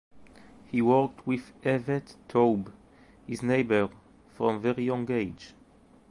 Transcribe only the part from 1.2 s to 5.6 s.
with Evert Taube, his neighbor from a very young age.